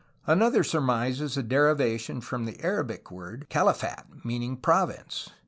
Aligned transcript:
Another 0.25 0.63
surmises 0.63 1.37
a 1.37 1.43
derivation 1.43 2.21
from 2.21 2.45
the 2.45 2.59
Arabic 2.65 3.11
word 3.11 3.45
"Kali 3.51 3.75
fat," 3.75 4.07
meaning 4.23 4.57
"province." 4.57 5.29